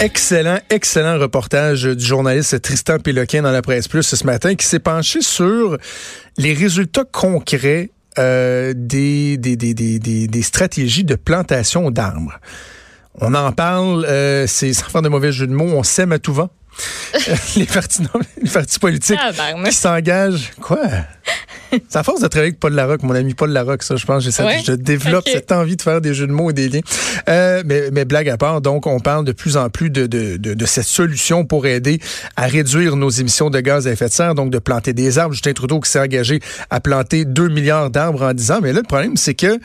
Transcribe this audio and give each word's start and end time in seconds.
Excellent, 0.00 0.60
excellent 0.70 1.18
reportage 1.18 1.82
du 1.82 2.04
journaliste 2.04 2.62
Tristan 2.62 3.00
Péloquin 3.00 3.42
dans 3.42 3.50
la 3.50 3.62
presse 3.62 3.88
plus 3.88 4.04
ce 4.04 4.24
matin 4.24 4.54
qui 4.54 4.64
s'est 4.64 4.78
penché 4.78 5.22
sur 5.22 5.76
les 6.36 6.54
résultats 6.54 7.02
concrets 7.04 7.90
euh, 8.16 8.74
des, 8.76 9.36
des, 9.38 9.56
des, 9.56 9.74
des, 9.74 10.42
stratégies 10.42 11.02
de 11.02 11.16
plantation 11.16 11.90
d'arbres. 11.90 12.38
On 13.20 13.34
en 13.34 13.50
parle, 13.50 14.04
euh, 14.04 14.46
c'est 14.46 14.72
sans 14.72 14.86
faire 14.86 15.02
de 15.02 15.08
mauvais 15.08 15.32
jeu 15.32 15.48
de 15.48 15.52
mots, 15.52 15.72
on 15.74 15.82
sème 15.82 16.12
à 16.12 16.20
tout 16.20 16.32
vent. 16.32 16.50
les, 17.56 17.66
partis, 17.66 18.02
les 18.42 18.50
partis 18.50 18.78
politiques 18.78 19.18
ah, 19.20 19.32
ben, 19.32 19.64
qui 19.64 19.74
s'engagent. 19.74 20.52
Quoi? 20.60 20.78
C'est 21.70 21.98
à 21.98 22.02
force 22.02 22.20
de 22.20 22.28
travailler 22.28 22.50
avec 22.50 22.60
Paul 22.60 22.72
Larocque, 22.72 23.02
mon 23.02 23.14
ami 23.14 23.34
Paul 23.34 23.50
Larocque, 23.50 23.82
ça, 23.82 23.96
je 23.96 24.06
pense. 24.06 24.24
Je 24.24 24.72
développe 24.72 25.28
cette 25.28 25.52
envie 25.52 25.76
de 25.76 25.82
faire 25.82 26.00
des 26.00 26.14
jeux 26.14 26.26
de 26.26 26.32
mots 26.32 26.50
et 26.50 26.52
des 26.54 26.68
liens. 26.68 26.80
Euh, 27.28 27.62
mais, 27.66 27.90
mais, 27.92 28.04
blague 28.04 28.28
à 28.28 28.36
part, 28.36 28.60
donc, 28.60 28.86
on 28.86 29.00
parle 29.00 29.24
de 29.24 29.32
plus 29.32 29.56
en 29.56 29.68
plus 29.68 29.90
de, 29.90 30.06
de, 30.06 30.36
de, 30.36 30.54
de, 30.54 30.66
cette 30.66 30.86
solution 30.86 31.44
pour 31.44 31.66
aider 31.66 32.00
à 32.36 32.46
réduire 32.46 32.96
nos 32.96 33.10
émissions 33.10 33.50
de 33.50 33.60
gaz 33.60 33.86
à 33.86 33.92
effet 33.92 34.06
de 34.06 34.12
serre, 34.12 34.34
donc 34.34 34.50
de 34.50 34.58
planter 34.58 34.92
des 34.92 35.18
arbres. 35.18 35.34
Justin 35.34 35.52
Trudeau 35.52 35.80
qui 35.80 35.90
s'est 35.90 36.00
engagé 36.00 36.40
à 36.70 36.80
planter 36.80 37.24
2 37.24 37.48
milliards 37.48 37.90
d'arbres 37.90 38.22
en 38.22 38.32
10 38.32 38.50
ans. 38.50 38.58
Mais 38.62 38.72
là, 38.72 38.80
le 38.80 38.86
problème, 38.86 39.16
c'est 39.16 39.34
que 39.34 39.58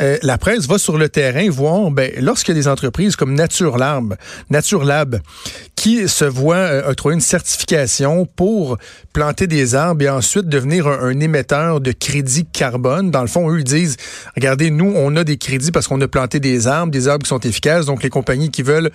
euh, 0.00 0.18
la 0.22 0.36
presse 0.38 0.66
va 0.66 0.78
sur 0.78 0.98
le 0.98 1.08
terrain 1.08 1.48
voir, 1.48 1.90
ben, 1.90 2.10
a 2.18 2.52
des 2.52 2.68
entreprises 2.68 3.16
comme 3.16 3.34
Nature 3.34 3.78
Lab, 3.78 4.16
Nature 4.50 4.84
Lab 4.84 5.20
qui 5.74 6.08
se 6.08 6.24
voient 6.24 6.55
euh, 6.56 6.90
octroyer 6.90 7.14
une 7.14 7.20
certification 7.20 8.26
pour 8.26 8.78
planter 9.12 9.46
des 9.46 9.74
arbres 9.74 10.02
et 10.02 10.08
ensuite 10.08 10.48
devenir 10.48 10.86
un, 10.86 11.18
émetteur 11.20 11.80
de 11.80 11.92
crédit 11.92 12.46
carbone. 12.46 13.10
Dans 13.10 13.22
le 13.22 13.28
fond, 13.28 13.50
eux, 13.50 13.58
ils 13.58 13.64
disent, 13.64 13.96
regardez, 14.34 14.70
nous, 14.70 14.92
on 14.96 15.14
a 15.16 15.24
des 15.24 15.36
crédits 15.36 15.72
parce 15.72 15.88
qu'on 15.88 16.00
a 16.00 16.08
planté 16.08 16.40
des 16.40 16.66
arbres, 16.66 16.92
des 16.92 17.08
arbres 17.08 17.22
qui 17.22 17.28
sont 17.28 17.40
efficaces. 17.40 17.86
Donc, 17.86 18.02
les 18.02 18.10
compagnies 18.10 18.50
qui 18.50 18.62
veulent 18.62 18.90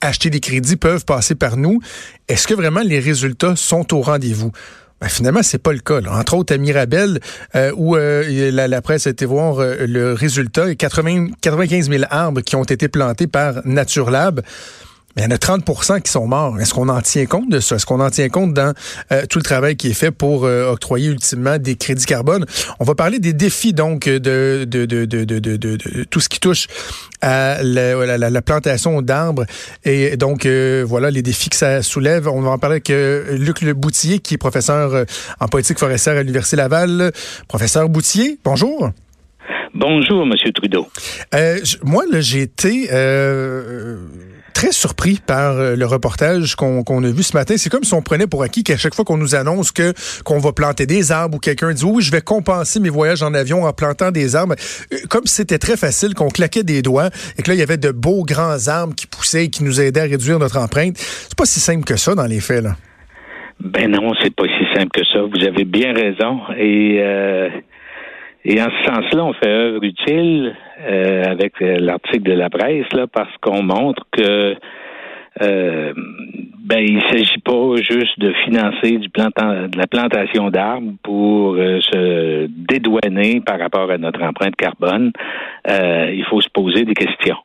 acheter 0.00 0.30
des 0.30 0.40
crédits 0.40 0.76
peuvent 0.76 1.04
passer 1.04 1.34
par 1.34 1.56
nous. 1.56 1.80
Est-ce 2.28 2.46
que 2.46 2.54
vraiment 2.54 2.80
les 2.80 2.98
résultats 2.98 3.56
sont 3.56 3.94
au 3.94 4.00
rendez-vous? 4.00 4.52
Ben, 5.00 5.08
finalement, 5.08 5.42
c'est 5.42 5.58
pas 5.58 5.72
le 5.72 5.78
cas. 5.78 6.00
Entre 6.10 6.34
autres, 6.34 6.54
à 6.54 6.58
Mirabel, 6.58 7.20
euh, 7.54 7.72
où 7.74 7.96
euh, 7.96 8.50
la, 8.50 8.82
presse 8.82 9.06
a 9.06 9.10
été 9.10 9.24
voir 9.24 9.58
euh, 9.58 9.86
le 9.86 10.12
résultat, 10.12 10.74
80, 10.74 11.28
95 11.40 11.88
000 11.88 12.04
arbres 12.10 12.42
qui 12.42 12.54
ont 12.54 12.64
été 12.64 12.88
plantés 12.88 13.26
par 13.26 13.66
NatureLab. 13.66 14.42
Mais 15.16 15.22
il 15.22 15.24
y 15.24 15.28
en 15.28 15.34
a 15.34 15.38
30% 15.38 16.02
qui 16.02 16.10
sont 16.10 16.26
morts. 16.26 16.60
Est-ce 16.60 16.72
qu'on 16.72 16.88
en 16.88 17.00
tient 17.00 17.26
compte 17.26 17.48
de 17.48 17.58
ça? 17.58 17.76
Est-ce 17.76 17.86
qu'on 17.86 18.00
en 18.00 18.10
tient 18.10 18.28
compte 18.28 18.54
dans 18.54 18.72
euh, 19.10 19.22
tout 19.28 19.38
le 19.38 19.42
travail 19.42 19.76
qui 19.76 19.88
est 19.88 19.94
fait 19.94 20.12
pour 20.12 20.44
euh, 20.44 20.70
octroyer 20.70 21.08
ultimement 21.08 21.58
des 21.58 21.74
crédits 21.74 22.06
carbone? 22.06 22.46
On 22.78 22.84
va 22.84 22.94
parler 22.94 23.18
des 23.18 23.32
défis, 23.32 23.72
donc, 23.72 24.04
de, 24.04 24.64
de, 24.64 24.84
de, 24.84 25.04
de, 25.04 25.24
de, 25.24 26.04
tout 26.04 26.20
ce 26.20 26.28
qui 26.28 26.38
touche 26.38 26.68
à 27.22 27.60
la, 27.62 28.18
la, 28.18 28.42
plantation 28.42 29.02
d'arbres. 29.02 29.46
Et 29.84 30.16
donc, 30.16 30.46
euh, 30.46 30.84
voilà 30.86 31.10
les 31.10 31.22
défis 31.22 31.50
que 31.50 31.56
ça 31.56 31.82
soulève. 31.82 32.28
On 32.28 32.40
va 32.40 32.50
en 32.50 32.58
parler 32.58 32.80
avec 32.86 32.88
Luc 32.88 33.62
Le 33.62 33.74
Boutier, 33.74 34.20
qui 34.20 34.34
est 34.34 34.38
professeur 34.38 35.06
en 35.40 35.48
politique 35.48 35.78
forestière 35.78 36.16
à 36.16 36.20
l'Université 36.20 36.56
Laval. 36.56 37.10
Professeur 37.48 37.88
Boutier, 37.88 38.38
bonjour. 38.44 38.90
Bonjour, 39.74 40.24
Monsieur 40.24 40.52
Trudeau. 40.52 40.86
moi, 41.82 42.04
j'ai 42.20 42.42
été 42.42 42.88
très 44.52 44.72
surpris 44.72 45.18
par 45.24 45.56
euh, 45.56 45.76
le 45.76 45.86
reportage 45.86 46.54
qu'on 46.54 47.04
a 47.04 47.10
vu 47.10 47.22
ce 47.22 47.36
matin. 47.36 47.54
C'est 47.56 47.70
comme 47.70 47.84
si 47.84 47.94
on 47.94 48.02
prenait 48.02 48.26
pour 48.26 48.42
acquis 48.42 48.64
qu'à 48.64 48.76
chaque 48.76 48.94
fois 48.94 49.04
qu'on 49.04 49.16
nous 49.16 49.34
annonce 49.34 49.72
que 49.72 49.92
qu'on 50.24 50.38
va 50.38 50.52
planter 50.52 50.86
des 50.86 51.12
arbres 51.12 51.36
ou 51.36 51.40
quelqu'un 51.40 51.72
dit 51.72 51.84
oui, 51.84 52.02
je 52.02 52.10
vais 52.10 52.20
compenser 52.20 52.80
mes 52.80 52.88
voyages 52.88 53.22
en 53.22 53.34
avion 53.34 53.64
en 53.64 53.72
plantant 53.72 54.10
des 54.10 54.36
arbres, 54.36 54.54
euh, 54.92 54.96
comme 55.08 55.26
si 55.26 55.36
c'était 55.36 55.58
très 55.58 55.76
facile, 55.76 56.14
qu'on 56.14 56.28
claquait 56.28 56.64
des 56.64 56.82
doigts 56.82 57.10
et 57.38 57.42
que 57.42 57.48
là 57.50 57.54
il 57.54 57.60
y 57.60 57.62
avait 57.62 57.76
de 57.76 57.90
beaux 57.90 58.24
grands 58.24 58.68
arbres 58.68 58.94
qui 58.94 59.06
poussaient 59.06 59.44
et 59.46 59.50
qui 59.50 59.64
nous 59.64 59.80
aidaient 59.80 60.00
à 60.00 60.04
réduire 60.04 60.38
notre 60.38 60.58
empreinte. 60.58 60.96
C'est 60.96 61.36
pas 61.36 61.46
si 61.46 61.60
simple 61.60 61.84
que 61.84 61.96
ça 61.96 62.14
dans 62.14 62.26
les 62.26 62.40
faits 62.40 62.64
là. 62.64 62.76
Ben 63.60 63.90
non, 63.90 64.12
c'est 64.22 64.34
pas 64.34 64.44
si 64.44 64.74
simple 64.74 64.90
que 64.94 65.04
ça. 65.04 65.20
Vous 65.20 65.46
avez 65.46 65.64
bien 65.64 65.92
raison 65.92 66.40
et 66.56 66.98
euh, 67.00 67.50
et 68.44 68.60
en 68.60 68.68
ce 68.70 68.90
sens-là, 68.90 69.24
on 69.24 69.34
fait 69.34 69.48
œuvre 69.48 69.84
utile 69.84 70.56
euh, 70.80 71.24
avec 71.24 71.60
euh, 71.62 71.78
l'article 71.78 72.22
de 72.22 72.32
la 72.32 72.50
presse 72.50 72.86
là, 72.92 73.06
parce 73.06 73.34
qu'on 73.40 73.62
montre 73.62 74.02
que 74.12 74.54
euh, 75.42 75.92
ben 76.64 76.80
il 76.80 77.00
s'agit 77.10 77.40
pas 77.44 77.76
juste 77.76 78.18
de 78.18 78.32
financer 78.44 78.98
du 78.98 79.08
plantant, 79.10 79.68
de 79.68 79.78
la 79.78 79.86
plantation 79.86 80.50
d'arbres 80.50 80.92
pour 81.02 81.54
euh, 81.54 81.80
se 81.80 82.46
dédouaner 82.46 83.40
par 83.40 83.58
rapport 83.58 83.90
à 83.90 83.98
notre 83.98 84.22
empreinte 84.22 84.56
carbone. 84.56 85.12
il 85.66 86.24
faut 86.28 86.40
se 86.40 86.48
poser 86.48 86.84
des 86.84 86.94
questions. 86.94 87.36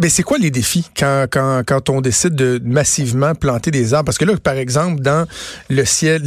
Mais 0.00 0.08
c'est 0.08 0.22
quoi 0.22 0.38
les 0.38 0.50
défis 0.50 0.88
quand, 0.96 1.26
quand, 1.30 1.62
quand 1.66 1.90
on 1.90 2.00
décide 2.00 2.34
de 2.34 2.60
massivement 2.64 3.34
planter 3.34 3.70
des 3.70 3.94
arbres? 3.94 4.06
Parce 4.06 4.18
que 4.18 4.24
là, 4.24 4.34
par 4.42 4.54
exemple, 4.54 5.00
dans 5.00 5.26
le 5.70 5.84
ciel, 5.84 6.22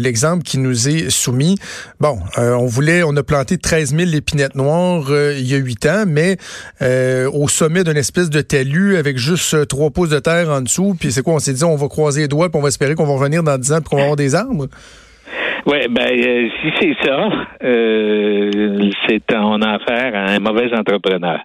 l'exemple 0.00 0.42
qui 0.42 0.58
nous 0.58 0.88
est 0.88 1.10
soumis, 1.10 1.56
bon, 2.00 2.18
euh, 2.38 2.54
on 2.54 2.66
voulait, 2.66 3.02
on 3.02 3.16
a 3.16 3.22
planté 3.22 3.58
13 3.58 3.94
000 3.96 4.10
épinettes 4.14 4.54
noires 4.54 5.04
euh, 5.10 5.34
il 5.36 5.50
y 5.50 5.54
a 5.54 5.58
huit 5.58 5.84
ans, 5.86 6.04
mais 6.06 6.36
euh, 6.82 7.30
au 7.32 7.48
sommet 7.48 7.84
d'une 7.84 7.96
espèce 7.96 8.30
de 8.30 8.40
talus 8.40 8.96
avec 8.96 9.18
juste 9.18 9.68
trois 9.68 9.90
pouces 9.90 10.10
de 10.10 10.18
terre 10.18 10.50
en 10.50 10.60
dessous. 10.60 10.96
Puis 10.98 11.12
c'est 11.12 11.22
quoi? 11.22 11.34
On 11.34 11.38
s'est 11.38 11.54
dit, 11.54 11.64
on 11.64 11.76
va 11.76 11.88
croiser 11.88 12.22
les 12.22 12.28
doigts, 12.28 12.48
puis 12.48 12.58
on 12.58 12.62
va 12.62 12.68
espérer 12.68 12.94
qu'on 12.94 13.06
va 13.06 13.14
revenir 13.14 13.42
dans 13.42 13.58
10 13.58 13.72
ans, 13.72 13.80
puis 13.80 13.90
qu'on 13.90 13.96
va 13.96 14.02
avoir 14.02 14.16
des 14.16 14.34
arbres? 14.34 14.66
Oui, 15.66 15.78
ben 15.90 16.50
si 16.60 16.70
c'est 16.78 16.94
ça, 17.06 17.28
c'est 17.60 19.22
on 19.34 19.62
a 19.62 19.76
affaire 19.76 20.14
à 20.14 20.32
un 20.32 20.38
mauvais 20.38 20.70
entrepreneur. 20.74 21.40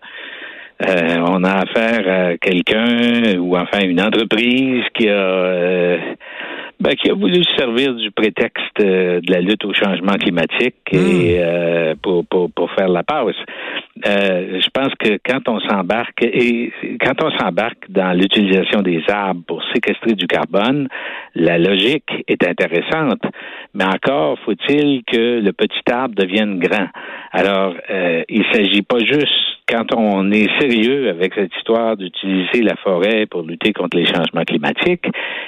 Euh, 0.82 1.18
on 1.28 1.44
a 1.44 1.64
affaire 1.64 2.08
à 2.08 2.38
quelqu'un 2.38 3.38
ou 3.38 3.58
enfin 3.58 3.82
une 3.82 4.00
entreprise 4.00 4.84
qui 4.94 5.10
a 5.10 5.14
euh, 5.14 5.98
ben, 6.80 6.96
qui 6.96 7.12
a 7.12 7.14
voulu 7.14 7.44
servir 7.58 7.94
du 7.96 8.12
prétexte 8.12 8.80
euh, 8.80 9.20
de 9.20 9.30
la 9.30 9.42
lutte 9.42 9.66
au 9.66 9.74
changement 9.74 10.14
climatique 10.14 10.78
et 10.94 11.38
hmm. 11.38 11.98
pour, 12.02 12.26
pour, 12.26 12.50
pour 12.52 12.72
faire 12.72 12.88
la 12.88 13.04
passe. 13.04 13.36
je 14.06 14.70
pense 14.74 14.94
que 14.98 15.20
quand 15.28 15.50
on 15.50 15.60
s'embarque 15.60 16.24
et 16.24 16.72
quand 17.04 17.22
on 17.26 17.32
s'embarque 17.38 17.90
dans 17.90 18.18
l'utilisation 18.18 18.82
des 18.82 19.04
arbres 19.10 19.42
pour 19.46 19.62
séquestrer 19.74 20.14
du 20.14 20.28
carbone, 20.28 20.88
la 21.36 21.58
logique 21.58 22.24
est 22.30 22.48
intéressante, 22.48 23.24
mais 23.74 23.84
encore 23.84 24.40
faut-il 24.46 25.04
que 25.04 25.42
le 25.42 25.52
petit 25.52 25.92
arbre 25.92 26.16
devienne 26.16 26.58
grand. 26.60 26.88
Alors, 27.34 27.76
il 28.30 28.46
s'agit 28.54 28.82
pas 28.82 29.00
juste 29.00 29.59
quand 29.70 29.94
on 29.96 30.32
est 30.32 30.50
sérieux 30.60 31.10
avec 31.10 31.34
cette 31.36 31.56
histoire 31.56 31.96
d'utiliser 31.96 32.62
la 32.62 32.76
forêt 32.78 33.26
pour 33.28 33.44
lutter 33.44 33.72
contre 33.72 33.98
les 33.98 34.06
changements 34.06 34.44
climatiques, 34.44 35.06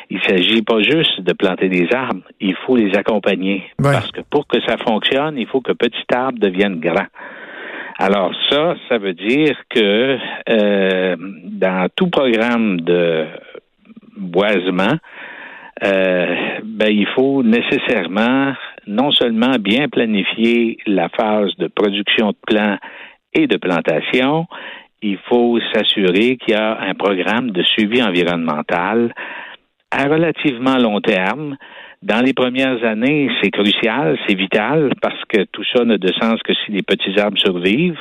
il 0.10 0.18
ne 0.18 0.22
s'agit 0.22 0.62
pas 0.62 0.82
juste 0.82 1.22
de 1.22 1.34
planter 1.34 1.70
des 1.70 1.88
arbres, 1.94 2.22
il 2.40 2.56
faut 2.66 2.76
les 2.76 2.96
accompagner. 2.96 3.64
Parce 3.82 4.12
que 4.12 4.22
pour 4.30 4.48
que 4.48 4.60
ça 4.68 4.78
fonctionne, 4.78 5.38
il 5.38 5.48
faut 5.48 5.62
que 5.62 5.72
petit 5.72 6.06
arbre 6.14 6.40
devienne 6.40 6.80
grand. 6.80 7.08
Alors 7.98 8.32
ça, 8.50 8.76
ça 8.90 8.98
veut 8.98 9.14
dire 9.14 9.56
que 9.70 10.18
euh, 10.50 11.16
dans 11.46 11.88
tout 11.96 12.10
programme 12.10 12.82
de 12.82 13.26
boisement, 14.18 14.98
euh, 15.84 16.36
ben, 16.64 16.90
il 16.90 17.08
faut 17.16 17.44
nécessairement 17.44 18.54
non 18.88 19.12
seulement 19.12 19.56
bien 19.60 19.88
planifier 19.90 20.78
la 20.86 21.10
phase 21.10 21.56
de 21.58 21.68
production 21.68 22.30
de 22.30 22.38
plants 22.48 22.78
et 23.34 23.48
de 23.48 23.58
plantation, 23.58 24.48
il 25.02 25.18
faut 25.30 25.60
s'assurer 25.74 26.38
qu'il 26.38 26.54
y 26.54 26.58
a 26.58 26.80
un 26.80 26.94
programme 26.94 27.52
de 27.52 27.64
suivi 27.64 28.02
environnemental 28.04 29.14
à 29.90 30.04
relativement 30.06 30.78
long 30.78 31.02
terme. 31.02 31.58
Dans 32.02 32.22
les 32.22 32.34
premières 32.34 32.84
années, 32.84 33.30
c'est 33.42 33.52
crucial, 33.52 34.18
c'est 34.28 34.36
vital, 34.36 34.92
parce 35.02 35.22
que 35.30 35.44
tout 35.52 35.64
ça 35.76 35.86
n'a 35.86 35.98
de 35.98 36.12
sens 36.14 36.42
que 36.44 36.54
si 36.54 36.72
les 36.72 36.82
petits 36.82 37.20
arbres 37.20 37.38
survivent. 37.38 38.00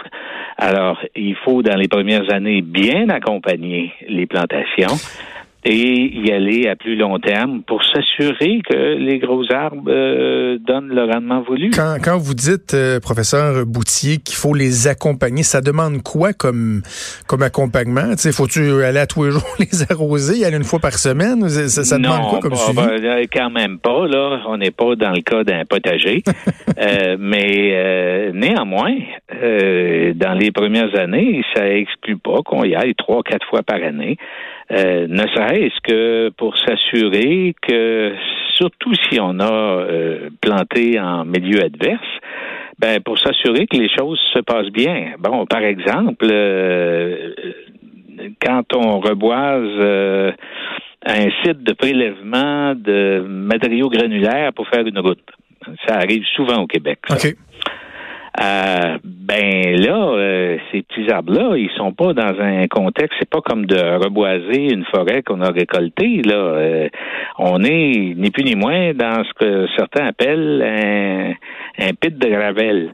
Alors, 0.56 0.98
il 1.14 1.34
faut, 1.36 1.62
dans 1.62 1.76
les 1.76 1.88
premières 1.88 2.32
années, 2.32 2.62
bien 2.62 3.08
accompagner 3.10 3.92
les 4.08 4.26
plantations 4.26 4.96
et 5.64 6.18
y 6.18 6.32
aller 6.32 6.68
à 6.68 6.76
plus 6.76 6.96
long 6.96 7.18
terme 7.18 7.62
pour 7.66 7.82
s'assurer 7.84 8.60
que 8.68 8.96
les 8.96 9.18
gros 9.18 9.44
arbres 9.52 9.82
euh, 9.88 10.58
donnent 10.58 10.88
le 10.88 11.04
rendement 11.04 11.42
voulu. 11.42 11.70
Quand, 11.70 11.96
quand 12.02 12.16
vous 12.16 12.32
dites, 12.32 12.72
euh, 12.72 12.98
professeur 12.98 13.66
Boutier, 13.66 14.18
qu'il 14.18 14.36
faut 14.36 14.54
les 14.54 14.88
accompagner, 14.88 15.42
ça 15.42 15.60
demande 15.60 16.02
quoi 16.02 16.32
comme, 16.32 16.80
comme 17.26 17.42
accompagnement? 17.42 18.14
Faut-tu 18.32 18.82
aller 18.82 19.00
à 19.00 19.06
tous 19.06 19.24
les 19.24 19.30
jours 19.32 19.44
les 19.58 19.92
arroser, 19.92 20.38
y 20.38 20.44
aller 20.44 20.56
une 20.56 20.64
fois 20.64 20.78
par 20.78 20.94
semaine? 20.94 21.46
Ça, 21.48 21.98
demande 21.98 22.28
quoi 22.30 22.40
comme 22.40 22.54
suivi? 22.54 22.76
Ben, 22.76 23.26
quand 23.30 23.50
même 23.50 23.78
pas, 23.78 24.06
là. 24.06 24.40
On 24.46 24.56
n'est 24.56 24.70
pas 24.70 24.96
dans 24.96 25.12
le 25.12 25.20
cas 25.20 25.44
d'un 25.44 25.64
potager. 25.66 26.22
euh, 26.78 27.16
mais 27.18 27.72
euh, 27.74 28.32
néanmoins, 28.32 28.94
dans 29.30 30.38
les 30.38 30.52
premières 30.52 30.98
années, 30.98 31.42
ça 31.54 31.68
exclut 31.68 32.16
pas 32.16 32.40
qu'on 32.44 32.64
y 32.64 32.74
aille 32.74 32.94
trois, 32.94 33.22
quatre 33.22 33.46
fois 33.46 33.62
par 33.62 33.82
année. 33.82 34.16
Euh, 34.72 35.06
ne 35.08 35.26
serait-ce 35.26 35.80
que 35.82 36.28
pour 36.36 36.56
s'assurer 36.56 37.54
que, 37.60 38.14
surtout 38.54 38.94
si 39.08 39.18
on 39.20 39.40
a 39.40 39.52
euh, 39.52 40.30
planté 40.40 40.98
en 41.00 41.24
milieu 41.24 41.64
adverse, 41.64 42.00
ben 42.78 43.00
pour 43.00 43.18
s'assurer 43.18 43.66
que 43.66 43.76
les 43.76 43.88
choses 43.88 44.20
se 44.32 44.38
passent 44.40 44.70
bien. 44.70 45.14
Bon, 45.18 45.44
par 45.46 45.62
exemple, 45.62 46.26
euh, 46.30 47.34
quand 48.40 48.74
on 48.76 49.00
reboise 49.00 50.34
un 51.04 51.30
site 51.42 51.62
de 51.62 51.72
prélèvement 51.72 52.74
de 52.74 53.24
matériaux 53.26 53.88
granulaires 53.88 54.52
pour 54.52 54.68
faire 54.68 54.86
une 54.86 54.98
route. 54.98 55.24
Ça 55.86 55.96
arrive 55.96 56.24
souvent 56.34 56.62
au 56.62 56.66
Québec. 56.66 56.98
Euh, 58.42 58.98
ben 59.04 59.76
là, 59.76 60.12
euh, 60.14 60.58
ces 60.72 60.82
petits 60.82 61.10
arbres-là, 61.10 61.56
ils 61.56 61.70
sont 61.76 61.92
pas 61.92 62.14
dans 62.14 62.40
un 62.40 62.66
contexte, 62.68 63.18
c'est 63.18 63.28
pas 63.28 63.42
comme 63.42 63.66
de 63.66 63.76
reboiser 64.02 64.72
une 64.72 64.84
forêt 64.86 65.22
qu'on 65.22 65.42
a 65.42 65.50
récoltée. 65.50 66.22
Là, 66.22 66.34
euh, 66.34 66.88
on 67.38 67.62
est 67.62 68.14
ni 68.16 68.30
plus 68.30 68.44
ni 68.44 68.54
moins 68.54 68.94
dans 68.94 69.22
ce 69.24 69.32
que 69.34 69.66
certains 69.76 70.06
appellent 70.06 70.62
un, 70.62 71.32
un 71.86 71.92
pit 72.00 72.16
de 72.16 72.28
gravel. 72.28 72.92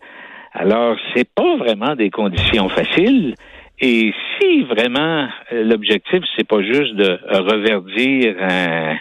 Alors, 0.52 0.96
c'est 1.14 1.28
pas 1.32 1.56
vraiment 1.56 1.94
des 1.94 2.10
conditions 2.10 2.68
faciles. 2.68 3.34
Et 3.78 4.12
si 4.40 4.62
vraiment 4.62 5.28
l'objectif, 5.52 6.24
c'est 6.36 6.48
pas 6.48 6.62
juste 6.62 6.94
de 6.96 7.20
reverdir 7.28 8.34
un, 8.40 8.96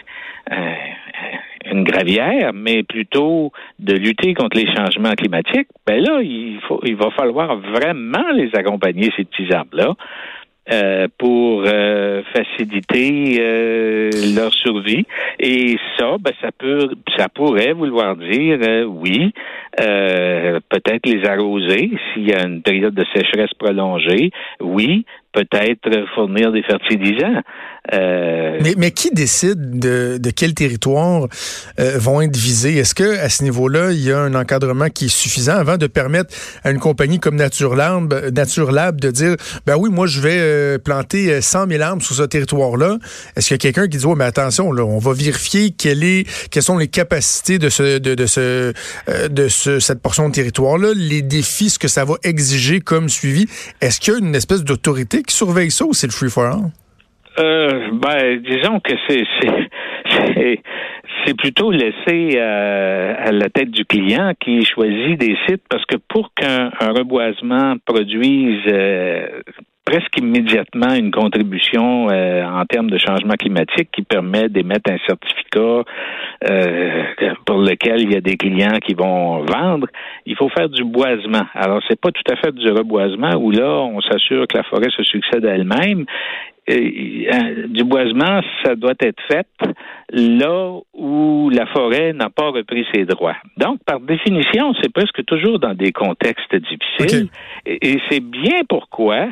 une 1.64 1.84
gravière, 1.84 2.52
mais 2.54 2.82
plutôt 2.82 3.52
de 3.78 3.94
lutter 3.94 4.34
contre 4.34 4.56
les 4.56 4.72
changements 4.74 5.12
climatiques, 5.12 5.68
ben 5.86 6.02
là, 6.02 6.20
il 6.22 6.60
faut, 6.68 6.80
il 6.84 6.96
va 6.96 7.10
falloir 7.10 7.56
vraiment 7.56 8.30
les 8.32 8.50
accompagner 8.54 9.10
ces 9.16 9.24
petits 9.24 9.52
arbres-là. 9.52 9.94
Euh, 10.68 11.06
pour 11.16 11.62
euh, 11.64 12.22
faciliter 12.34 13.36
euh, 13.38 14.10
leur 14.34 14.52
survie. 14.52 15.06
Et 15.38 15.76
ça, 15.96 16.16
ben, 16.18 16.32
ça 16.40 16.48
peut, 16.50 16.88
ça 17.16 17.28
pourrait 17.28 17.72
vouloir 17.72 18.16
dire, 18.16 18.58
oui, 18.88 19.32
peut-être 19.78 21.06
les 21.06 21.24
arroser 21.24 21.92
s'il 22.12 22.28
y 22.28 22.34
a 22.34 22.44
une 22.44 22.62
période 22.62 22.94
de 22.94 23.04
sécheresse 23.14 23.54
prolongée. 23.56 24.32
Oui, 24.58 25.06
peut-être 25.36 25.88
fournir 26.14 26.50
des 26.50 26.62
fertilisants. 26.62 27.42
Euh, 27.92 28.58
mais, 28.76 28.90
qui 28.90 29.10
décide 29.10 29.78
de, 29.78 30.18
de 30.18 30.30
quel 30.30 30.54
territoire 30.54 31.28
euh, 31.78 31.98
vont 31.98 32.20
être 32.20 32.36
visés? 32.36 32.78
Est-ce 32.78 32.96
que 32.96 33.18
à 33.18 33.28
ce 33.28 33.44
niveau-là, 33.44 33.92
il 33.92 34.02
y 34.02 34.10
a 34.10 34.18
un 34.18 34.34
encadrement 34.34 34.88
qui 34.88 35.04
est 35.04 35.16
suffisant 35.16 35.54
avant 35.54 35.76
de 35.76 35.86
permettre 35.86 36.34
à 36.64 36.72
une 36.72 36.80
compagnie 36.80 37.20
comme 37.20 37.36
Nature 37.36 37.76
Lab, 37.76 38.12
Nature 38.34 38.72
Lab 38.72 39.00
de 39.00 39.12
dire, 39.12 39.36
ben 39.66 39.76
oui, 39.76 39.88
moi 39.90 40.08
je 40.08 40.20
vais 40.20 40.36
euh, 40.36 40.78
planter 40.78 41.40
100 41.40 41.68
000 41.68 41.82
arbres 41.82 42.02
sur 42.02 42.16
ce 42.16 42.24
territoire-là. 42.24 42.98
Est-ce 43.36 43.48
qu'il 43.48 43.54
y 43.54 43.60
a 43.60 43.72
quelqu'un 43.72 43.88
qui 43.88 43.98
dit, 43.98 44.06
oh, 44.06 44.16
mais 44.16 44.24
attention, 44.24 44.72
là, 44.72 44.84
on 44.84 44.98
va 44.98 45.12
vérifier 45.12 45.70
quelles 45.70 46.24
sont 46.60 46.78
les 46.78 46.88
capacités 46.88 47.58
de 47.58 47.68
de 49.28 49.48
ce, 49.48 49.80
cette 49.80 50.00
portion 50.00 50.28
de 50.28 50.34
territoire-là, 50.34 50.88
les 50.96 51.22
défis, 51.22 51.70
ce 51.70 51.78
que 51.78 51.88
ça 51.88 52.04
va 52.04 52.14
exiger 52.24 52.80
comme 52.80 53.08
suivi. 53.08 53.46
Est-ce 53.80 54.00
qu'il 54.00 54.12
y 54.14 54.16
a 54.16 54.18
une 54.18 54.34
espèce 54.34 54.64
d'autorité 54.64 55.22
qui 55.26 55.34
surveille 55.34 55.70
ça 55.70 55.84
ou 55.84 55.92
c'est 55.92 56.06
le 56.06 56.12
free 56.12 56.30
for 56.30 56.44
all? 56.44 56.70
Euh, 57.38 57.90
ben, 57.92 58.40
disons 58.40 58.80
que 58.80 58.92
c'est 59.08 59.24
c'est 61.24 61.36
plutôt 61.36 61.70
laissé 61.70 62.30
euh, 62.36 63.14
à 63.18 63.32
la 63.32 63.48
tête 63.48 63.70
du 63.70 63.84
client 63.84 64.32
qui 64.40 64.64
choisit 64.64 65.18
des 65.18 65.36
sites 65.46 65.62
parce 65.68 65.84
que 65.86 65.96
pour 66.08 66.32
qu'un 66.34 66.70
reboisement 66.80 67.76
produise 67.84 68.62
euh, 68.68 69.42
presque 69.86 70.18
immédiatement 70.18 70.92
une 70.94 71.10
contribution 71.10 72.10
euh, 72.10 72.44
en 72.44 72.64
termes 72.66 72.90
de 72.90 72.98
changement 72.98 73.34
climatique 73.34 73.88
qui 73.92 74.02
permet 74.02 74.48
d'émettre 74.48 74.90
un 74.92 74.98
certificat 75.06 75.84
pour 77.46 77.58
lequel 77.58 78.02
il 78.02 78.12
y 78.12 78.16
a 78.16 78.20
des 78.20 78.36
clients 78.36 78.78
qui 78.84 78.94
vont 78.94 79.44
vendre, 79.44 79.86
il 80.26 80.36
faut 80.36 80.50
faire 80.50 80.68
du 80.68 80.84
boisement. 80.84 81.46
Alors 81.54 81.80
c'est 81.88 81.98
pas 81.98 82.10
tout 82.10 82.30
à 82.30 82.36
fait 82.36 82.54
du 82.54 82.68
reboisement 82.70 83.34
où 83.36 83.50
là 83.50 83.70
on 83.70 84.00
s'assure 84.02 84.46
que 84.46 84.58
la 84.58 84.64
forêt 84.64 84.90
se 84.94 85.02
succède 85.04 85.46
à 85.46 85.54
elle-même 85.54 86.04
euh, 86.68 87.68
du 87.68 87.84
boisement, 87.84 88.40
ça 88.64 88.74
doit 88.74 88.94
être 89.00 89.22
fait 89.30 89.46
là 90.10 90.80
où 90.94 91.48
la 91.50 91.64
forêt 91.66 92.12
n'a 92.12 92.28
pas 92.28 92.50
repris 92.50 92.84
ses 92.92 93.04
droits. 93.04 93.36
Donc, 93.56 93.78
par 93.84 94.00
définition, 94.00 94.74
c'est 94.82 94.92
presque 94.92 95.24
toujours 95.26 95.60
dans 95.60 95.74
des 95.74 95.92
contextes 95.92 96.56
difficiles. 96.56 97.28
Et, 97.66 98.00
c'est 98.10 98.20
bien 98.20 98.62
pourquoi 98.68 99.28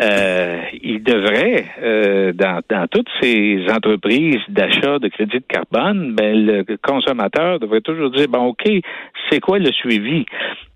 euh, 0.00 0.62
il 0.82 1.02
devrait, 1.02 1.66
euh, 1.80 2.32
dans, 2.32 2.60
dans, 2.68 2.86
toutes 2.88 3.08
ces 3.20 3.64
entreprises 3.70 4.40
d'achat 4.48 4.98
de 4.98 5.08
crédit 5.08 5.38
de 5.38 5.44
carbone, 5.46 6.14
ben, 6.14 6.46
le 6.46 6.76
consommateur 6.82 7.60
devrait 7.60 7.80
toujours 7.80 8.10
dire, 8.10 8.26
bon, 8.28 8.46
OK, 8.46 8.68
c'est 9.30 9.40
quoi 9.40 9.58
le 9.58 9.70
suivi? 9.72 10.26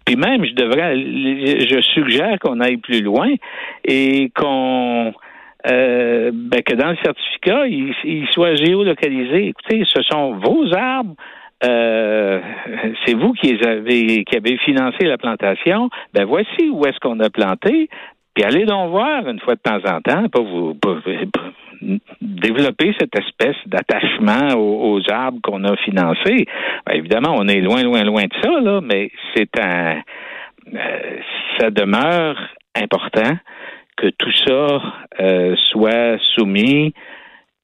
Puis 0.04 0.16
même, 0.16 0.44
je 0.44 0.54
devrais, 0.54 0.96
je 0.96 1.80
suggère 1.94 2.38
qu'on 2.38 2.60
aille 2.60 2.78
plus 2.78 3.02
loin 3.02 3.28
et 3.84 4.30
qu'on 4.34 5.12
euh, 5.70 6.30
ben 6.32 6.62
que 6.62 6.74
dans 6.74 6.90
le 6.90 6.96
certificat, 7.04 7.66
il, 7.66 8.26
soit 8.32 8.54
géolocalisé. 8.54 9.48
Écoutez, 9.48 9.84
ce 9.86 10.02
sont 10.02 10.38
vos 10.38 10.72
arbres. 10.74 11.14
Euh, 11.64 12.40
c'est 13.04 13.14
vous 13.14 13.32
qui 13.32 13.58
avez 13.66 14.24
qui 14.24 14.36
avez 14.36 14.56
financé 14.58 15.04
la 15.04 15.18
plantation. 15.18 15.90
Ben 16.14 16.24
voici 16.24 16.70
où 16.70 16.86
est-ce 16.86 16.98
qu'on 17.00 17.18
a 17.20 17.30
planté. 17.30 17.90
Puis 18.38 18.46
allez 18.46 18.66
donc 18.66 18.90
voir 18.90 19.26
une 19.26 19.40
fois 19.40 19.56
de 19.56 19.60
temps 19.60 19.80
en 19.84 20.00
temps 20.00 20.28
pour 20.28 20.44
vous 20.44 20.76
développer 22.20 22.94
cette 22.96 23.18
espèce 23.18 23.56
d'attachement 23.66 24.54
aux, 24.56 25.00
arbres 25.10 25.40
qu'on 25.42 25.64
a 25.64 25.76
financés. 25.78 26.46
Ben, 26.86 26.94
évidemment, 26.94 27.34
on 27.36 27.48
est 27.48 27.60
loin, 27.60 27.82
loin, 27.82 28.04
loin 28.04 28.22
de 28.26 28.34
ça, 28.40 28.60
là, 28.60 28.80
mais 28.80 29.10
c'est 29.34 29.58
un 29.58 29.96
euh, 30.72 31.16
ça 31.58 31.70
demeure 31.72 32.38
important 32.76 33.36
que 33.96 34.06
tout 34.06 34.32
ça 34.46 34.82
euh, 35.18 35.56
soit 35.72 36.18
soumis 36.36 36.94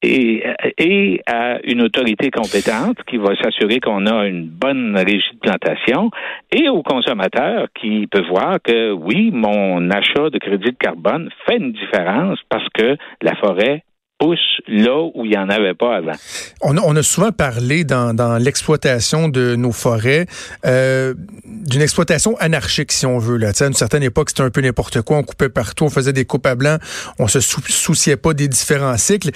et, 0.05 1.21
à 1.27 1.59
une 1.63 1.81
autorité 1.81 2.29
compétente 2.31 2.97
qui 3.07 3.17
va 3.17 3.35
s'assurer 3.41 3.79
qu'on 3.79 4.05
a 4.05 4.27
une 4.27 4.47
bonne 4.47 4.95
régie 4.95 5.33
de 5.33 5.39
plantation 5.39 6.11
et 6.51 6.69
au 6.69 6.83
consommateur 6.83 7.67
qui 7.79 8.07
peut 8.07 8.25
voir 8.27 8.57
que 8.63 8.91
oui, 8.91 9.31
mon 9.31 9.89
achat 9.89 10.29
de 10.29 10.37
crédit 10.37 10.71
de 10.71 10.77
carbone 10.77 11.29
fait 11.47 11.57
une 11.57 11.73
différence 11.73 12.39
parce 12.49 12.67
que 12.73 12.97
la 13.21 13.35
forêt 13.35 13.83
pousse 14.17 14.39
là 14.67 15.09
où 15.13 15.25
il 15.25 15.31
n'y 15.31 15.37
en 15.37 15.49
avait 15.49 15.73
pas 15.73 15.97
avant. 15.97 16.13
On 16.61 16.95
a, 16.95 17.03
souvent 17.03 17.31
parlé 17.31 17.83
dans, 17.83 18.41
l'exploitation 18.41 19.27
de 19.27 19.55
nos 19.55 19.71
forêts 19.71 20.25
euh, 20.65 21.13
d'une 21.45 21.81
exploitation 21.81 22.37
anarchique, 22.37 22.91
si 22.91 23.05
on 23.05 23.19
veut. 23.19 23.37
Là. 23.37 23.51
à 23.59 23.65
une 23.65 23.73
certaine 23.73 24.03
époque, 24.03 24.29
c'était 24.29 24.43
un 24.43 24.49
peu 24.49 24.61
n'importe 24.61 25.01
quoi. 25.01 25.17
On 25.17 25.23
coupait 25.23 25.49
partout, 25.49 25.85
on 25.85 25.89
faisait 25.89 26.13
des 26.13 26.25
coupes 26.25 26.45
à 26.45 26.55
blanc, 26.55 26.77
on 27.19 27.27
se 27.27 27.39
souciait 27.39 28.17
pas 28.17 28.33
des 28.33 28.47
différents 28.47 28.97
cycles. 28.97 29.31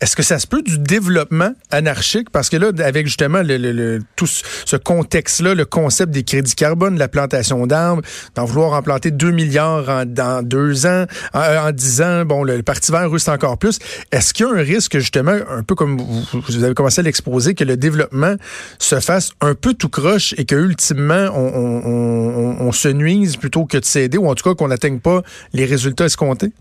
Est-ce 0.00 0.16
que 0.16 0.22
ça 0.22 0.38
se 0.38 0.46
peut 0.46 0.62
du 0.62 0.78
développement 0.78 1.52
anarchique? 1.70 2.30
Parce 2.30 2.48
que 2.48 2.56
là, 2.56 2.70
avec 2.84 3.06
justement 3.06 3.42
le, 3.44 4.00
tout 4.16 4.26
ce 4.26 4.76
contexte-là, 4.76 5.54
le 5.54 5.64
concept 5.64 6.12
des 6.12 6.24
crédits 6.24 6.54
carbone, 6.54 6.98
la 6.98 7.08
plantation 7.08 7.66
d'arbres, 7.66 8.02
d'en 8.34 8.44
vouloir 8.44 8.72
en 8.72 8.82
planter 8.82 9.10
2 9.10 9.30
milliards 9.30 9.88
en, 9.88 10.04
dans 10.04 10.42
deux 10.44 10.86
ans, 10.86 11.04
en, 11.32 11.70
dix 11.72 12.02
ans, 12.02 12.24
bon, 12.24 12.42
le, 12.42 12.62
Parti 12.64 12.92
vert 12.92 13.10
russe 13.10 13.28
encore 13.28 13.58
plus. 13.58 13.78
Est-ce 14.24 14.32
qu'il 14.32 14.46
y 14.46 14.48
a 14.48 14.52
un 14.52 14.62
risque, 14.62 14.96
justement, 14.96 15.36
un 15.50 15.62
peu 15.62 15.74
comme 15.74 16.00
vous, 16.00 16.64
avez 16.64 16.72
commencé 16.72 17.00
à 17.00 17.02
l'exposer, 17.02 17.54
que 17.54 17.62
le 17.62 17.76
développement 17.76 18.36
se 18.78 18.98
fasse 18.98 19.32
un 19.42 19.54
peu 19.54 19.74
tout 19.74 19.90
croche 19.90 20.34
et 20.38 20.46
que 20.46 20.54
ultimement 20.54 21.28
on, 21.34 22.56
on 22.58 22.72
se 22.72 22.88
nuise 22.88 23.36
plutôt 23.36 23.66
que 23.66 23.76
de 23.76 23.84
s'aider, 23.84 24.16
ou 24.16 24.26
en 24.26 24.34
tout 24.34 24.42
cas 24.42 24.54
qu'on 24.54 24.68
n'atteigne 24.68 24.98
pas 24.98 25.20
les 25.52 25.66
résultats 25.66 26.06
escomptés? 26.06 26.52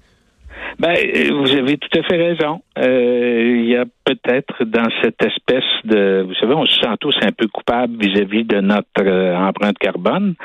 Ben, 0.79 0.95
vous 1.31 1.51
avez 1.55 1.77
tout 1.77 1.99
à 1.99 2.03
fait 2.03 2.17
raison. 2.17 2.61
Euh, 2.77 3.57
il 3.59 3.69
y 3.69 3.75
a 3.75 3.85
peut-être 4.05 4.63
dans 4.65 4.89
cette 5.01 5.21
espèce 5.23 5.63
de, 5.85 6.25
vous 6.27 6.33
savez, 6.35 6.53
on 6.53 6.65
se 6.65 6.79
sent 6.79 6.95
tous 6.99 7.15
un 7.21 7.31
peu 7.31 7.47
coupables 7.47 7.95
vis-à-vis 7.99 8.43
de 8.43 8.59
notre 8.59 9.01
euh, 9.01 9.35
empreinte 9.35 9.77
carbone. 9.77 10.35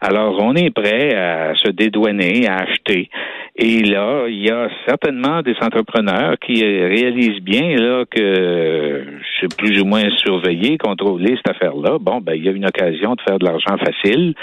Alors, 0.00 0.42
on 0.42 0.54
est 0.54 0.70
prêt 0.70 1.14
à 1.14 1.54
se 1.54 1.70
dédouaner, 1.70 2.46
à 2.46 2.56
acheter. 2.56 3.08
Et 3.56 3.82
là, 3.82 4.26
il 4.28 4.44
y 4.44 4.50
a 4.50 4.68
certainement 4.86 5.40
des 5.42 5.54
entrepreneurs 5.62 6.36
qui 6.38 6.62
réalisent 6.62 7.42
bien 7.42 7.76
là 7.76 8.04
que 8.10 9.04
c'est 9.40 9.56
plus 9.56 9.80
ou 9.80 9.86
moins 9.86 10.10
surveillé, 10.18 10.76
contrôlé 10.76 11.36
cette 11.36 11.56
affaire-là. 11.56 11.96
Bon, 12.00 12.20
ben, 12.20 12.34
il 12.34 12.44
y 12.44 12.48
a 12.48 12.52
une 12.52 12.66
occasion 12.66 13.14
de 13.14 13.20
faire 13.22 13.38
de 13.38 13.46
l'argent 13.46 13.76
facile. 13.78 14.34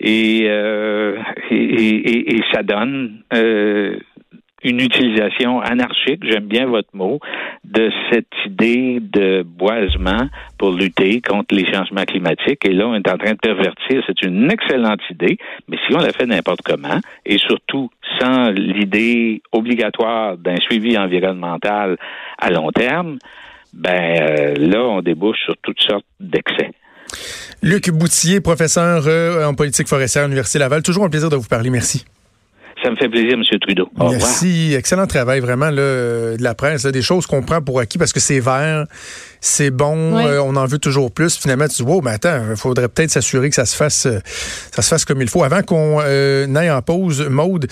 Et, 0.00 0.46
euh, 0.48 1.18
et, 1.50 2.34
et, 2.34 2.40
ça 2.52 2.62
donne 2.62 3.20
euh, 3.34 3.98
une 4.62 4.80
utilisation 4.80 5.60
anarchique, 5.60 6.22
j'aime 6.22 6.46
bien 6.46 6.66
votre 6.66 6.88
mot, 6.92 7.20
de 7.64 7.90
cette 8.10 8.26
idée 8.46 8.98
de 9.00 9.42
boisement 9.42 10.28
pour 10.58 10.72
lutter 10.72 11.20
contre 11.20 11.54
les 11.54 11.70
changements 11.70 12.04
climatiques. 12.04 12.64
Et 12.64 12.72
là, 12.72 12.88
on 12.88 12.94
est 12.94 13.08
en 13.08 13.16
train 13.16 13.32
de 13.32 13.38
pervertir. 13.38 14.02
C'est 14.06 14.22
une 14.22 14.50
excellente 14.50 15.00
idée, 15.10 15.38
mais 15.68 15.76
si 15.86 15.94
on 15.94 15.98
la 15.98 16.12
fait 16.12 16.26
n'importe 16.26 16.62
comment, 16.62 17.00
et 17.24 17.38
surtout 17.38 17.90
sans 18.18 18.50
l'idée 18.50 19.42
obligatoire 19.52 20.36
d'un 20.36 20.56
suivi 20.56 20.98
environnemental 20.98 21.96
à 22.38 22.50
long 22.50 22.70
terme, 22.70 23.18
ben 23.72 24.20
euh, 24.20 24.54
là, 24.56 24.82
on 24.84 25.00
débouche 25.00 25.38
sur 25.44 25.54
toutes 25.62 25.80
sortes 25.80 26.04
d'excès. 26.18 26.72
Luc 27.62 27.90
Boutier, 27.90 28.40
professeur 28.40 29.06
euh, 29.06 29.44
en 29.46 29.54
politique 29.54 29.88
forestière 29.88 30.24
à 30.24 30.26
l'Université 30.26 30.58
Laval. 30.58 30.82
Toujours 30.82 31.04
un 31.04 31.10
plaisir 31.10 31.28
de 31.28 31.36
vous 31.36 31.48
parler. 31.48 31.70
Merci. 31.70 32.04
Ça 32.82 32.90
me 32.90 32.96
fait 32.96 33.08
plaisir, 33.08 33.34
M. 33.34 33.42
Trudeau. 33.60 33.88
Au 33.98 34.10
Merci. 34.10 34.74
Excellent 34.74 35.06
travail, 35.06 35.40
vraiment, 35.40 35.70
là, 35.70 36.36
de 36.36 36.42
la 36.42 36.54
presse. 36.54 36.86
des 36.86 37.02
choses 37.02 37.26
qu'on 37.26 37.42
prend 37.42 37.60
pour 37.60 37.80
acquis 37.80 37.98
parce 37.98 38.12
que 38.12 38.20
c'est 38.20 38.40
vert, 38.40 38.86
c'est 39.40 39.70
bon, 39.70 40.18
euh, 40.18 40.38
on 40.38 40.54
en 40.56 40.66
veut 40.66 40.78
toujours 40.78 41.10
plus. 41.10 41.36
Finalement, 41.36 41.66
tu 41.66 41.76
dis, 41.76 41.82
wow, 41.82 42.02
mais 42.02 42.12
attends, 42.12 42.42
il 42.50 42.56
faudrait 42.56 42.88
peut-être 42.88 43.10
s'assurer 43.10 43.48
que 43.48 43.54
ça 43.54 43.64
se 43.64 43.74
fasse 43.74 44.06
euh, 44.06 44.20
ça 44.74 44.82
se 44.82 44.88
fasse 44.88 45.04
comme 45.04 45.22
il 45.22 45.28
faut. 45.28 45.42
Avant 45.42 45.62
qu'on 45.62 45.98
euh, 46.02 46.54
aille 46.54 46.70
en 46.70 46.82
pause, 46.82 47.26
Maude, 47.28 47.66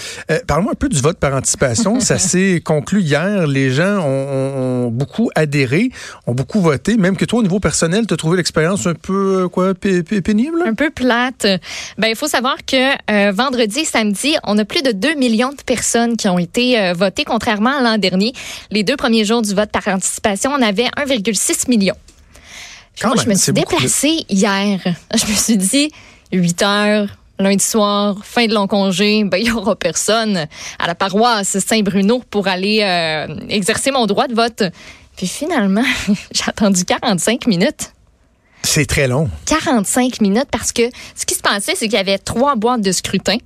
parle-moi 0.46 0.72
un 0.72 0.76
peu 0.76 0.88
du 0.88 1.00
vote 1.00 1.18
par 1.18 1.34
anticipation. 1.34 2.00
ça 2.08 2.18
s'est 2.18 2.62
conclu 2.64 3.02
hier. 3.02 3.46
Les 3.46 3.70
gens 3.70 4.02
ont, 4.04 4.88
beaucoup 4.88 5.30
adhéré, 5.34 5.90
ont 6.26 6.34
beaucoup 6.34 6.60
voté. 6.60 6.96
Même 6.96 7.16
que 7.16 7.25
toi, 7.25 7.40
au 7.40 7.42
niveau 7.42 7.60
personnel, 7.60 8.06
tu 8.06 8.14
as 8.14 8.16
trouvé 8.16 8.38
l'expérience 8.38 8.87
un 8.87 8.94
peu 8.94 9.48
quoi 9.48 9.75
pénible? 9.75 10.62
Un 10.66 10.75
peu 10.75 10.90
plate. 10.90 11.46
Ben, 11.98 12.08
il 12.08 12.16
faut 12.16 12.28
savoir 12.28 12.56
que 12.66 13.32
vendredi 13.32 13.80
et 13.80 13.84
samedi, 13.84 14.37
on 14.44 14.56
a 14.58 14.64
plus 14.64 14.82
de 14.82 14.92
2 14.92 15.14
millions 15.14 15.50
de 15.50 15.62
personnes 15.64 16.16
qui 16.16 16.28
ont 16.28 16.38
été 16.38 16.92
votées, 16.94 17.25
contrairement 17.25 17.78
à 17.78 17.82
l'an 17.82 17.98
dernier. 17.98 18.32
Les 18.70 18.82
deux 18.82 18.96
premiers 18.96 19.25
jours 19.25 19.42
du 19.42 19.54
vote 19.54 19.70
par 19.70 19.87
anticipation, 19.88 20.50
on 20.52 20.62
avait 20.62 20.88
1,6 20.96 21.57
millions. 21.66 21.96
Moi, 23.04 23.14
je 23.22 23.28
me 23.28 23.34
suis 23.34 23.52
déplacée 23.52 24.24
hier. 24.28 24.80
Je 25.14 25.26
me 25.26 25.36
suis 25.36 25.56
dit, 25.56 25.90
8 26.32 26.62
heures, 26.62 27.08
lundi 27.38 27.64
soir, 27.64 28.16
fin 28.24 28.46
de 28.46 28.54
long 28.54 28.66
congé, 28.66 29.22
ben, 29.24 29.38
il 29.38 29.44
n'y 29.44 29.52
aura 29.52 29.76
personne 29.76 30.46
à 30.78 30.86
la 30.86 30.94
paroisse 30.94 31.58
Saint-Bruno 31.58 32.22
pour 32.30 32.48
aller 32.48 32.80
euh, 32.82 33.36
exercer 33.48 33.90
mon 33.90 34.06
droit 34.06 34.26
de 34.26 34.34
vote. 34.34 34.64
Puis 35.16 35.28
finalement, 35.28 35.84
j'ai 36.32 36.44
attendu 36.46 36.84
45 36.84 37.46
minutes. 37.46 37.92
C'est 38.70 38.84
très 38.84 39.08
long. 39.08 39.30
45 39.46 40.20
minutes 40.20 40.48
parce 40.50 40.72
que 40.72 40.82
ce 41.16 41.25
qui 41.25 41.34
se 41.34 41.40
passait, 41.40 41.72
c'est 41.75 41.87
qu'il 41.87 41.96
y 41.96 42.00
avait 42.00 42.18
trois 42.18 42.54
boîtes 42.54 42.82
de 42.82 42.92
scrutin. 42.92 43.38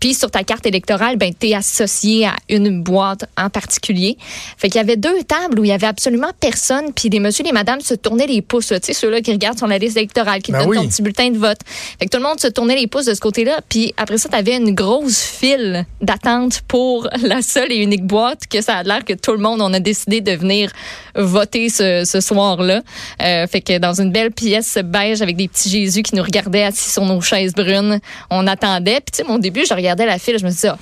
Puis 0.00 0.14
sur 0.14 0.30
ta 0.30 0.42
carte 0.42 0.64
électorale, 0.64 1.18
ben, 1.18 1.34
tu 1.38 1.48
es 1.48 1.54
associé 1.54 2.24
à 2.24 2.34
une 2.48 2.82
boîte 2.82 3.26
en 3.36 3.50
particulier. 3.50 4.16
Fait 4.56 4.70
qu'il 4.70 4.78
y 4.78 4.82
avait 4.82 4.96
deux 4.96 5.22
tables 5.24 5.60
où 5.60 5.64
il 5.66 5.68
y 5.68 5.72
avait 5.72 5.86
absolument 5.86 6.30
personne. 6.40 6.94
Puis 6.94 7.10
les 7.10 7.20
messieurs 7.20 7.44
et 7.44 7.48
les 7.48 7.52
madames 7.52 7.82
se 7.82 7.92
tournaient 7.92 8.26
les 8.26 8.40
pouces. 8.40 8.68
Tu 8.68 8.76
sais, 8.82 8.94
ceux-là 8.94 9.20
qui 9.20 9.32
regardent 9.32 9.58
sur 9.58 9.66
la 9.66 9.76
liste 9.76 9.98
électorale, 9.98 10.40
qui 10.40 10.50
ben 10.50 10.64
donnent 10.64 10.74
ton 10.74 10.88
petit 10.88 11.02
bulletin 11.02 11.28
de 11.28 11.36
vote. 11.36 11.58
Fait 11.98 12.06
que 12.06 12.10
tout 12.10 12.16
le 12.16 12.26
monde 12.26 12.40
se 12.40 12.48
tournait 12.48 12.76
les 12.76 12.86
pouces 12.86 13.04
de 13.04 13.12
ce 13.12 13.20
côté-là. 13.20 13.60
Puis 13.68 13.92
après 13.98 14.16
ça, 14.16 14.30
tu 14.30 14.34
avais 14.34 14.56
une 14.56 14.74
grosse 14.74 15.20
file 15.20 15.84
d'attente 16.00 16.62
pour 16.68 17.06
la 17.22 17.42
seule 17.42 17.70
et 17.70 17.76
unique 17.76 18.06
boîte 18.06 18.46
que 18.48 18.62
ça 18.62 18.76
a 18.76 18.82
l'air 18.82 19.04
que 19.04 19.12
tout 19.12 19.32
le 19.32 19.40
monde, 19.40 19.60
on 19.60 19.74
a 19.74 19.80
décidé 19.80 20.22
de 20.22 20.32
venir 20.32 20.72
voter 21.14 21.68
ce, 21.68 22.04
ce 22.06 22.22
soir-là. 22.22 22.80
Euh, 23.22 23.46
fait 23.46 23.60
que 23.60 23.76
dans 23.76 24.00
une 24.00 24.10
belle 24.10 24.30
pièce 24.30 24.69
beige 24.78 25.22
avec 25.22 25.36
des 25.36 25.48
petits 25.48 25.68
Jésus 25.68 26.02
qui 26.02 26.14
nous 26.14 26.22
regardaient 26.22 26.64
assis 26.64 26.90
sur 26.90 27.04
nos 27.04 27.20
chaises 27.20 27.52
brunes. 27.52 28.00
On 28.30 28.46
attendait. 28.46 29.00
Puis, 29.00 29.12
tu 29.12 29.16
sais, 29.18 29.24
mon 29.24 29.38
début, 29.38 29.64
je 29.66 29.74
regardais 29.74 30.06
la 30.06 30.18
file, 30.18 30.38
je 30.38 30.44
me 30.44 30.50
disais, 30.50 30.68
ah, 30.68 30.78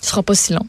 ce 0.00 0.08
sera 0.08 0.22
pas 0.22 0.34
si 0.34 0.52
long. 0.52 0.66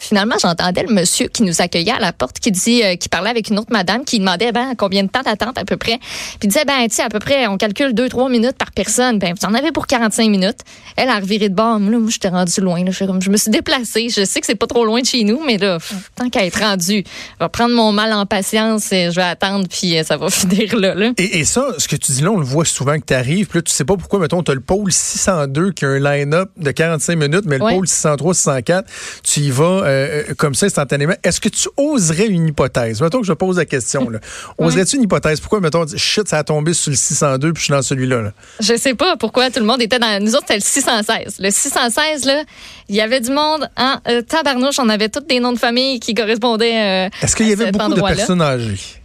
Finalement, 0.00 0.36
j'entendais 0.40 0.82
le 0.82 0.94
monsieur 0.94 1.28
qui 1.28 1.42
nous 1.42 1.60
accueillait 1.60 1.92
à 1.92 1.98
la 1.98 2.12
porte 2.12 2.38
qui 2.40 2.50
dit, 2.50 2.82
euh, 2.82 2.96
qui 2.96 3.10
parlait 3.10 3.28
avec 3.28 3.50
une 3.50 3.58
autre 3.58 3.70
madame 3.70 4.04
qui 4.04 4.18
demandait 4.18 4.50
ben 4.50 4.74
combien 4.76 5.02
de 5.04 5.08
temps 5.08 5.20
d'attente 5.22 5.58
à 5.58 5.64
peu 5.64 5.76
près. 5.76 5.98
Puis 5.98 6.38
il 6.44 6.48
disait 6.48 6.64
ben 6.64 6.88
tu 6.88 6.96
sais 6.96 7.02
à 7.02 7.10
peu 7.10 7.18
près 7.18 7.46
on 7.46 7.58
calcule 7.58 7.92
2 7.92 8.08
3 8.08 8.30
minutes 8.30 8.56
par 8.56 8.72
personne. 8.72 9.18
Ben 9.18 9.34
vous 9.38 9.46
en 9.46 9.52
avez 9.52 9.72
pour 9.72 9.86
45 9.86 10.30
minutes. 10.30 10.60
Elle 10.96 11.10
a 11.10 11.16
reviré 11.20 11.50
de 11.50 11.54
bord. 11.54 11.78
Là, 11.78 11.98
moi 11.98 12.10
j'étais 12.10 12.28
rendu 12.28 12.60
loin 12.60 12.82
là, 12.82 12.90
je, 12.90 13.04
comme, 13.04 13.20
je 13.20 13.30
me 13.30 13.36
suis 13.36 13.50
déplacée. 13.50 14.08
Je 14.08 14.24
sais 14.24 14.40
que 14.40 14.46
c'est 14.46 14.54
pas 14.54 14.66
trop 14.66 14.84
loin 14.84 15.02
de 15.02 15.06
chez 15.06 15.22
nous 15.22 15.42
mais 15.44 15.58
là 15.58 15.78
tant 16.16 16.30
qu'à 16.30 16.46
être 16.46 16.60
rendu, 16.60 17.04
je 17.38 17.44
vais 17.44 17.48
prendre 17.50 17.74
mon 17.74 17.92
mal 17.92 18.12
en 18.14 18.24
patience 18.24 18.90
et 18.92 19.10
je 19.10 19.16
vais 19.16 19.22
attendre 19.22 19.66
puis 19.68 19.98
euh, 19.98 20.02
ça 20.02 20.16
va 20.16 20.30
finir 20.30 20.76
là, 20.76 20.94
là. 20.94 21.12
Et, 21.18 21.44
ça 21.44 21.66
ce 21.76 21.88
que 21.88 21.96
tu 21.96 22.12
dis 22.12 22.22
là 22.22 22.30
on 22.30 22.38
le 22.38 22.44
voit 22.44 22.64
souvent 22.64 22.98
que 22.98 23.04
tu 23.06 23.14
arrives 23.14 23.48
puis 23.48 23.58
là 23.58 23.62
tu 23.62 23.72
sais 23.72 23.84
pas 23.84 23.96
pourquoi 23.96 24.18
mettons 24.18 24.42
tu 24.42 24.50
as 24.50 24.54
le 24.54 24.60
pôle 24.60 24.90
602 24.90 25.72
qui 25.72 25.84
a 25.84 25.88
un 25.88 25.98
line-up 25.98 26.50
de 26.56 26.70
45 26.70 27.16
minutes 27.16 27.44
mais 27.44 27.58
le 27.58 27.66
pôle 27.66 27.86
603 27.86 28.34
604 28.34 28.90
tu 29.22 29.40
y 29.40 29.50
vas 29.50 29.89
euh, 29.90 30.34
comme 30.36 30.54
ça 30.54 30.66
instantanément. 30.66 31.14
Est-ce 31.22 31.40
que 31.40 31.48
tu 31.48 31.68
oserais 31.76 32.26
une 32.26 32.48
hypothèse? 32.48 33.00
Mettons 33.00 33.20
que 33.20 33.26
je 33.26 33.32
pose 33.32 33.56
la 33.56 33.64
question. 33.64 34.08
Là. 34.08 34.20
Oserais-tu 34.58 34.96
une 34.96 35.02
hypothèse? 35.02 35.40
Pourquoi, 35.40 35.60
mettons, 35.60 35.86
shit, 35.96 36.28
ça 36.28 36.38
a 36.38 36.44
tombé 36.44 36.74
sur 36.74 36.90
le 36.90 36.96
602 36.96 37.52
puis 37.52 37.60
je 37.60 37.64
suis 37.64 37.72
dans 37.72 37.82
celui-là? 37.82 38.22
Là? 38.22 38.32
Je 38.60 38.76
sais 38.76 38.94
pas 38.94 39.16
pourquoi 39.16 39.50
tout 39.50 39.60
le 39.60 39.66
monde 39.66 39.82
était 39.82 39.98
dans. 39.98 40.22
Nous 40.22 40.34
autres, 40.34 40.46
c'était 40.48 40.56
le 40.56 40.60
616. 40.60 41.36
Le 41.38 41.50
616, 41.50 42.24
là, 42.24 42.42
il 42.88 42.96
y 42.96 43.00
avait 43.00 43.20
du 43.20 43.30
monde 43.30 43.68
en 43.76 43.96
euh, 44.08 44.22
tabarnouche. 44.22 44.78
On 44.78 44.88
avait 44.88 45.08
tous 45.08 45.20
des 45.20 45.40
noms 45.40 45.52
de 45.52 45.58
famille 45.58 46.00
qui 46.00 46.14
correspondaient. 46.14 47.06
Euh, 47.06 47.08
Est-ce 47.22 47.36
qu'il 47.36 47.48
y 47.48 47.52
avait 47.52 47.72
beaucoup 47.72 47.94
de 47.94 48.00
personnes 48.00 48.42
âgées? 48.42 48.99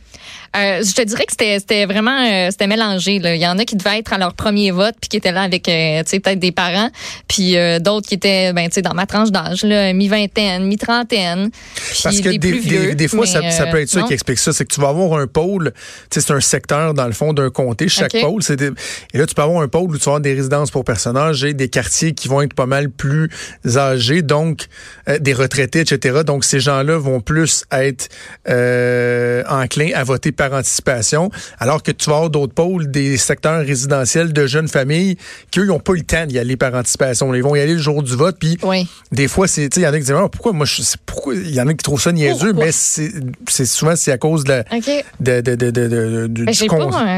Euh, 0.55 0.83
je 0.83 0.93
te 0.93 1.01
dirais 1.01 1.25
que 1.25 1.33
c'était 1.33 1.85
vraiment 1.85 2.17
euh, 2.17 2.47
c'était 2.49 2.67
mélangé. 2.67 3.19
Là. 3.19 3.35
Il 3.35 3.41
y 3.41 3.47
en 3.47 3.57
a 3.57 3.65
qui 3.65 3.75
devaient 3.75 3.99
être 3.99 4.13
à 4.13 4.17
leur 4.17 4.33
premier 4.33 4.71
vote 4.71 4.95
puis 5.01 5.09
qui 5.09 5.17
étaient 5.17 5.31
là 5.31 5.41
avec 5.41 5.67
euh, 5.67 6.03
peut-être 6.03 6.39
des 6.39 6.51
parents, 6.51 6.89
puis 7.27 7.55
d'autres 7.81 8.07
qui 8.07 8.15
étaient 8.15 8.53
ben 8.53 8.69
dans 8.83 8.93
ma 8.93 9.05
tranche 9.05 9.31
d'âge, 9.31 9.63
mi-vingtaine, 9.63 10.65
mi-trentaine. 10.65 11.49
Parce 12.03 12.21
que 12.21 12.29
des, 12.29 12.95
des, 12.95 13.07
fois 13.07 13.25
ça, 13.25 13.41
peut 13.71 13.81
être 13.81 13.89
ça 13.89 14.03
qui 14.03 14.13
explique 14.13 14.39
ça, 14.39 14.53
c'est 14.53 14.65
que 14.65 14.73
tu 14.73 14.79
vas 14.79 14.89
avoir 14.89 15.19
un 15.19 15.27
pôle, 15.27 15.73
c'est 16.09 16.31
un 16.31 16.39
secteur 16.39 16.93
dans 16.93 17.07
le 17.07 17.13
fond 17.13 17.33
d'un 17.33 17.49
comté, 17.49 17.87
chaque 17.87 18.19
pôle, 18.21 18.43
c'est 18.43 18.61
et 18.61 19.17
là 19.17 19.25
tu 19.25 19.35
peux 19.35 19.41
avoir 19.41 19.61
un 19.61 19.67
pôle 19.67 19.91
où 19.91 19.97
tu 19.97 20.05
vas 20.05 20.11
avoir 20.11 20.21
des 20.21 20.33
résidences 20.33 20.71
pour 20.71 20.85
personnes 20.85 21.17
âgées, 21.17 21.53
des 21.53 21.69
quartiers 21.69 22.13
qui 22.13 22.27
vont 22.27 22.41
être 22.41 22.53
pas 22.53 22.65
mal 22.65 22.89
plus 22.89 23.29
âgés, 23.75 24.21
donc 24.21 24.65
des 25.19 25.33
retraités, 25.33 25.81
etc. 25.81 26.21
Donc 26.25 26.45
ces 26.45 26.59
gens-là 26.59 26.97
vont 26.97 27.19
plus 27.19 27.65
être 27.71 28.07
enclins 29.49 29.91
à 29.93 30.03
voter 30.03 30.31
par 30.31 30.53
anticipation, 30.53 31.29
alors 31.59 31.83
que 31.83 31.91
tu 31.91 32.09
vas 32.09 32.17
avoir 32.17 32.29
d'autres 32.29 32.53
pôles, 32.53 32.89
des 32.91 33.17
secteurs 33.17 33.65
résidentiels 33.65 34.33
de 34.33 34.47
jeunes 34.47 34.67
familles 34.67 35.17
qui, 35.51 35.59
eux, 35.59 35.65
n'ont 35.65 35.79
pas 35.79 35.93
eu 35.93 35.97
le 35.97 36.03
temps 36.03 36.25
d'y 36.25 36.39
aller 36.39 36.57
par 36.57 36.73
anticipation. 36.73 37.33
Ils 37.33 37.43
vont 37.43 37.55
y 37.55 37.59
aller 37.59 37.73
le 37.73 37.79
jour 37.79 38.03
du 38.03 38.15
vote, 38.15 38.37
puis 38.39 38.57
des 39.11 39.27
fois, 39.27 39.47
c'est, 39.47 39.75
il 39.75 39.81
y 39.81 39.87
en 39.87 39.89
a 39.89 39.97
qui 39.97 40.05
disent, 40.05 40.15
ah, 40.17 40.29
pourquoi, 40.29 40.53
moi, 40.53 40.65
je, 40.65 40.81
pourquoi, 41.05 41.35
il 41.35 41.53
y 41.53 41.61
en 41.61 41.67
a 41.67 41.73
qui 41.73 41.83
trouvent 41.83 42.01
ça 42.01 42.11
niaiseux, 42.11 42.53
mais 42.53 42.71
c'est 42.71 43.65
souvent, 43.65 43.95
c'est 43.95 44.11
à 44.11 44.17
cause 44.17 44.43
de, 44.43 44.63
de, 45.19 45.41
de, 45.41 45.55
de, 45.55 46.27
du, 46.27 46.67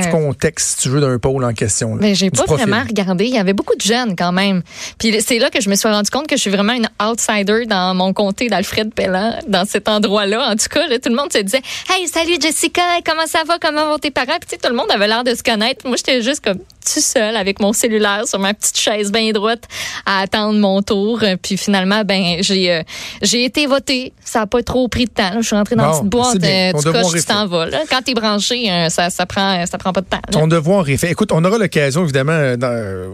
contexte, 0.10 0.70
si 0.70 0.84
tu 0.84 0.90
veux, 0.90 1.02
d'un 1.02 1.18
pôle 1.20 1.44
en 1.44 1.54
question. 1.54 1.96
mais 1.96 2.16
j'ai 2.16 2.30
pas 2.30 2.46
vraiment 2.46 2.84
regardé. 2.88 3.26
Il 3.26 3.34
y 3.34 3.38
avait 3.38 3.54
beaucoup 3.54 3.76
de 3.76 3.82
jeunes 3.82 4.16
quand 4.16 4.32
même. 4.32 4.62
Puis 4.98 5.16
c'est 5.22 5.40
là 5.40 5.50
que 5.50 5.62
je 5.62 5.70
me 5.70 5.76
suis 5.76 5.88
rendu 5.88 6.10
compte 6.10 6.28
que 6.28 6.36
je 6.36 6.42
suis 6.42 6.50
vraiment 6.50 6.74
une 6.74 6.90
outsider 7.02 7.66
dans 7.66 7.94
mon 7.94 8.14
comté 8.14 8.48
d'Alfred 8.48 8.94
Pellan, 8.94 9.40
dans 9.48 9.66
cet 9.66 9.90
endroit-là. 9.90 10.50
En 10.52 10.56
tout 10.56 10.68
cas, 10.70 10.88
tout 11.00 11.10
le 11.10 11.16
monde 11.16 11.32
se 11.32 11.40
disait, 11.40 11.62
hey, 11.90 12.08
salut 12.18 12.42
Jessica, 12.42 12.82
comment 13.06 13.28
ça 13.28 13.44
va, 13.44 13.60
comment 13.60 13.90
vont 13.90 14.00
tes 14.00 14.10
parents? 14.10 14.40
Puis, 14.40 14.58
tout 14.58 14.70
le 14.70 14.76
monde 14.76 14.90
avait 14.90 15.08
l'air 15.08 15.24
de 15.24 15.36
se 15.36 15.44
connaître. 15.44 15.86
Moi, 15.88 15.98
j'étais 15.98 16.24
juste 16.24 16.44
comme 16.44 16.58
tout 16.94 17.02
seul 17.02 17.36
avec 17.36 17.60
mon 17.60 17.74
cellulaire 17.74 18.28
sur 18.28 18.40
ma 18.40 18.54
petite 18.54 18.78
chaise 18.78 19.12
bien 19.12 19.32
droite 19.32 19.64
à 20.06 20.22
attendre 20.22 20.60
mon 20.60 20.82
tour. 20.82 21.24
Puis 21.42 21.58
finalement, 21.58 22.04
ben 22.04 22.38
j'ai 22.42 22.72
euh, 22.72 22.84
j'ai 23.22 23.44
été 23.44 23.66
voté. 23.68 24.14
Ça 24.24 24.40
n'a 24.40 24.48
pas 24.48 24.64
trop 24.64 24.88
pris 24.88 25.06
de 25.06 25.12
temps. 25.12 25.34
Je 25.38 25.48
suis 25.48 25.56
rentrée 25.56 25.76
dans 25.76 26.02
une 26.02 26.10
petite 26.10 26.10
boîte. 26.10 26.44
Euh, 26.44 26.74
du 26.74 26.84
coche, 26.84 27.20
tu 27.20 27.24
t'en 27.26 27.48
vas. 27.48 27.68
Quand 27.90 28.02
tu 28.04 28.12
es 28.12 28.14
branché, 28.14 28.72
euh, 28.72 28.90
ça, 28.90 29.10
ça, 29.10 29.26
prend, 29.26 29.66
ça 29.66 29.78
prend 29.78 29.94
pas 29.94 30.02
de 30.02 30.08
temps. 30.08 30.22
Ton 30.32 30.48
devoir 30.48 30.88
est 30.90 30.98
fait. 30.98 31.12
Écoute, 31.12 31.32
on 31.32 31.44
aura 31.44 31.58
l'occasion, 31.58 32.04
évidemment, 32.04 32.56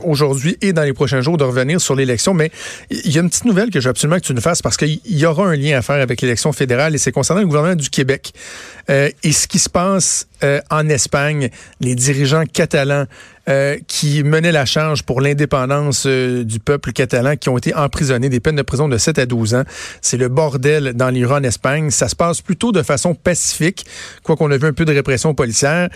aujourd'hui 0.03 0.57
et 0.61 0.73
dans 0.73 0.83
les 0.83 0.93
prochains 0.93 1.21
jours, 1.21 1.37
de 1.37 1.43
revenir 1.43 1.79
sur 1.81 1.95
l'élection. 1.95 2.33
Mais 2.33 2.51
il 2.89 3.11
y 3.11 3.17
a 3.17 3.21
une 3.21 3.29
petite 3.29 3.45
nouvelle 3.45 3.69
que 3.69 3.79
je 3.79 3.85
veux 3.85 3.91
absolument 3.91 4.17
que 4.17 4.25
tu 4.25 4.33
nous 4.33 4.41
fasses 4.41 4.61
parce 4.61 4.77
qu'il 4.77 4.99
y 5.05 5.25
aura 5.25 5.45
un 5.45 5.55
lien 5.55 5.77
à 5.77 5.81
faire 5.81 6.01
avec 6.01 6.21
l'élection 6.21 6.51
fédérale 6.51 6.95
et 6.95 6.97
c'est 6.97 7.11
concernant 7.11 7.41
le 7.41 7.47
gouvernement 7.47 7.75
du 7.75 7.89
Québec. 7.89 8.33
et 8.89 9.31
ce 9.31 9.47
qui 9.47 9.59
se 9.59 9.69
passe 9.69 10.27
en 10.69 10.89
Espagne, 10.89 11.49
les 11.79 11.95
dirigeants 11.95 12.43
catalans 12.51 13.05
euh, 13.49 13.77
qui 13.87 14.23
menaient 14.23 14.53
la 14.53 14.65
charge 14.65 15.03
pour 15.03 15.19
l'indépendance 15.19 16.05
euh, 16.05 16.45
du 16.45 16.59
peuple 16.59 16.93
catalan, 16.93 17.35
qui 17.35 17.49
ont 17.49 17.57
été 17.57 17.75
emprisonnés, 17.75 18.29
des 18.29 18.39
peines 18.39 18.55
de 18.55 18.61
prison 18.61 18.87
de 18.87 18.97
7 18.97 19.19
à 19.19 19.25
12 19.25 19.55
ans. 19.55 19.63
C'est 20.01 20.15
le 20.15 20.29
bordel 20.29 20.93
dans 20.93 21.09
l'Iran 21.09 21.35
en 21.35 21.43
Espagne. 21.43 21.89
Ça 21.89 22.07
se 22.07 22.15
passe 22.15 22.41
plutôt 22.41 22.71
de 22.71 22.81
façon 22.81 23.15
pacifique, 23.15 23.85
quoi 24.23 24.37
qu'on 24.37 24.49
a 24.51 24.57
vu 24.57 24.67
un 24.67 24.73
peu 24.73 24.85
de 24.85 24.93
répression 24.93 25.33
policière. 25.33 25.89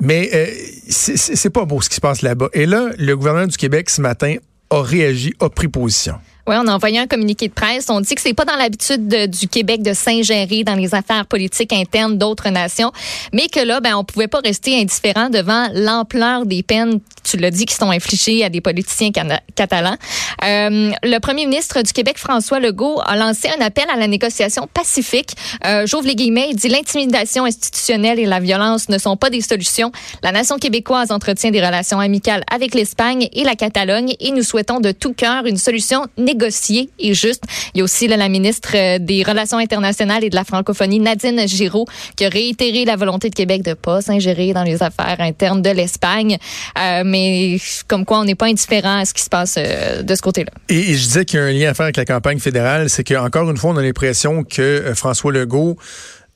Mais 0.00 0.30
euh, 0.32 0.46
c'est 0.88 1.50
pas 1.50 1.64
beau 1.64 1.80
ce 1.82 1.88
qui 1.88 1.96
se 1.96 2.00
passe 2.00 2.22
là-bas. 2.22 2.48
Et 2.52 2.66
là, 2.66 2.90
le 2.98 3.14
gouvernement 3.16 3.46
du 3.46 3.56
Québec, 3.56 3.90
ce 3.90 4.00
matin, 4.00 4.36
a 4.70 4.82
réagi, 4.82 5.34
a 5.40 5.48
pris 5.50 5.68
position. 5.68 6.14
Oui, 6.48 6.54
on 6.56 6.68
a 6.68 6.74
envoyé 6.76 7.00
un 7.00 7.08
communiqué 7.08 7.48
de 7.48 7.52
presse. 7.52 7.86
On 7.88 8.00
dit 8.00 8.14
que 8.14 8.20
c'est 8.20 8.32
pas 8.32 8.44
dans 8.44 8.54
l'habitude 8.54 9.08
du 9.08 9.48
Québec 9.48 9.82
de 9.82 9.92
s'ingérer 9.92 10.62
dans 10.62 10.76
les 10.76 10.94
affaires 10.94 11.26
politiques 11.26 11.72
internes 11.72 12.18
d'autres 12.18 12.50
nations, 12.50 12.92
mais 13.32 13.48
que 13.48 13.58
là, 13.58 13.80
ben, 13.80 13.96
on 13.96 14.04
pouvait 14.04 14.28
pas 14.28 14.38
rester 14.38 14.80
indifférent 14.80 15.28
devant 15.28 15.66
l'ampleur 15.74 16.46
des 16.46 16.62
peines, 16.62 17.00
tu 17.24 17.36
l'as 17.36 17.50
dit, 17.50 17.66
qui 17.66 17.74
sont 17.74 17.90
infligées 17.90 18.44
à 18.44 18.48
des 18.48 18.60
politiciens 18.60 19.10
catalans. 19.56 19.96
Euh, 20.44 20.92
le 21.02 21.18
premier 21.18 21.46
ministre 21.46 21.82
du 21.82 21.92
Québec, 21.92 22.16
François 22.16 22.60
Legault, 22.60 23.00
a 23.04 23.16
lancé 23.16 23.48
un 23.48 23.64
appel 23.64 23.86
à 23.92 23.96
la 23.96 24.06
négociation 24.06 24.68
pacifique. 24.72 25.30
Euh, 25.64 25.84
J'ouvre 25.84 26.06
les 26.06 26.14
guillemets. 26.14 26.50
Il 26.50 26.56
dit 26.56 26.68
l'intimidation 26.68 27.44
institutionnelle 27.44 28.20
et 28.20 28.26
la 28.26 28.38
violence 28.38 28.88
ne 28.88 28.98
sont 28.98 29.16
pas 29.16 29.30
des 29.30 29.40
solutions. 29.40 29.90
La 30.22 30.30
nation 30.30 30.58
québécoise 30.58 31.10
entretient 31.10 31.50
des 31.50 31.64
relations 31.64 31.98
amicales 31.98 32.44
avec 32.54 32.72
l'Espagne 32.76 33.28
et 33.32 33.42
la 33.42 33.56
Catalogne 33.56 34.14
et 34.20 34.30
nous 34.30 34.44
souhaitons 34.44 34.78
de 34.78 34.92
tout 34.92 35.12
cœur 35.12 35.46
une 35.46 35.56
solution 35.56 36.06
négociée 36.16 36.35
négocié 36.36 36.90
et 36.98 37.14
juste. 37.14 37.44
Il 37.74 37.78
y 37.78 37.80
a 37.80 37.84
aussi 37.84 38.06
la 38.08 38.28
ministre 38.28 38.70
euh, 38.74 38.98
des 38.98 39.22
Relations 39.22 39.58
internationales 39.58 40.22
et 40.24 40.30
de 40.30 40.34
la 40.34 40.44
francophonie, 40.44 41.00
Nadine 41.00 41.46
Giraud, 41.48 41.86
qui 42.14 42.24
a 42.24 42.28
réitéré 42.28 42.84
la 42.84 42.96
volonté 42.96 43.30
de 43.30 43.34
Québec 43.34 43.62
de 43.62 43.74
pas 43.74 44.02
s'ingérer 44.02 44.52
dans 44.52 44.62
les 44.62 44.82
affaires 44.82 45.16
internes 45.18 45.62
de 45.62 45.70
l'Espagne. 45.70 46.38
Euh, 46.78 47.02
mais 47.04 47.58
comme 47.88 48.04
quoi, 48.04 48.20
on 48.20 48.24
n'est 48.24 48.34
pas 48.34 48.46
indifférent 48.46 49.00
à 49.00 49.04
ce 49.04 49.14
qui 49.14 49.22
se 49.22 49.30
passe 49.30 49.56
euh, 49.58 50.02
de 50.02 50.14
ce 50.14 50.22
côté-là. 50.22 50.50
Et, 50.68 50.94
je 50.94 51.02
disais 51.02 51.24
qu'il 51.24 51.40
y 51.40 51.42
a 51.42 51.46
un 51.46 51.52
lien 51.52 51.70
à 51.70 51.74
faire 51.74 51.84
avec 51.84 51.96
la 51.96 52.04
campagne 52.04 52.38
fédérale, 52.38 52.90
c'est 52.90 53.04
qu'encore 53.04 53.50
une 53.50 53.56
fois, 53.56 53.70
on 53.70 53.76
a 53.76 53.82
l'impression 53.82 54.44
que 54.44 54.92
François 54.94 55.32
Legault 55.32 55.76